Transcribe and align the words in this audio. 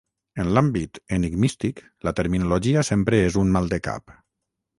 En 0.43 0.47
l'àmbit 0.57 0.97
enigmístic 1.17 1.83
la 2.09 2.15
terminologia 2.21 2.85
sempre 2.89 3.21
és 3.27 3.39
un 3.45 3.53
maldecap. 3.59 4.19